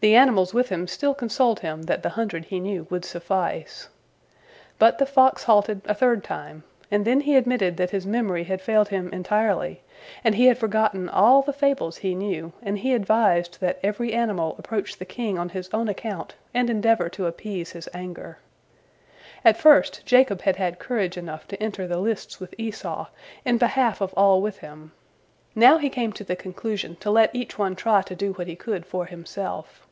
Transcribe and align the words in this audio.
The 0.00 0.16
animals 0.16 0.52
with 0.52 0.68
him 0.68 0.88
still 0.88 1.14
consoled 1.14 1.60
him 1.60 1.82
that 1.84 2.02
the 2.02 2.08
hundred 2.08 2.46
he 2.46 2.58
knew 2.58 2.88
would 2.90 3.04
suffice. 3.04 3.88
But 4.76 4.98
the 4.98 5.06
fox 5.06 5.44
halted 5.44 5.80
a 5.84 5.94
third 5.94 6.24
time, 6.24 6.64
and 6.90 7.04
then 7.04 7.20
he 7.20 7.36
admitted 7.36 7.76
that 7.76 7.90
his 7.90 8.04
memory 8.04 8.42
had 8.42 8.60
failed 8.60 8.88
him 8.88 9.10
entirely, 9.12 9.80
and 10.24 10.34
he 10.34 10.46
had 10.46 10.58
forgotten 10.58 11.08
all 11.08 11.40
the 11.40 11.52
fables 11.52 11.98
he 11.98 12.16
knew, 12.16 12.52
and 12.62 12.78
he 12.80 12.94
advised 12.94 13.60
that 13.60 13.78
every 13.84 14.12
animal 14.12 14.56
approach 14.58 14.98
the 14.98 15.04
king 15.04 15.38
on 15.38 15.50
his 15.50 15.70
own 15.72 15.88
account 15.88 16.34
and 16.52 16.68
endeavor 16.68 17.08
to 17.10 17.26
appease 17.26 17.70
his 17.70 17.88
anger. 17.94 18.38
At 19.44 19.56
first 19.56 20.04
Jacob 20.04 20.40
had 20.40 20.56
had 20.56 20.80
courage 20.80 21.16
enough 21.16 21.46
to 21.46 21.62
enter 21.62 21.86
the 21.86 21.98
lists 22.00 22.40
with 22.40 22.56
Esau 22.58 23.06
in 23.44 23.56
behalf 23.56 24.00
of 24.00 24.12
all 24.14 24.42
with 24.42 24.58
him. 24.58 24.90
Now 25.54 25.78
he 25.78 25.88
came 25.88 26.12
to 26.14 26.24
the 26.24 26.34
conclusion 26.34 26.96
to 26.96 27.10
let 27.12 27.30
each 27.32 27.56
one 27.56 27.76
try 27.76 28.02
to 28.02 28.16
do 28.16 28.32
what 28.32 28.48
he 28.48 28.56
could 28.56 28.84
for 28.84 29.06
himself. 29.06 29.86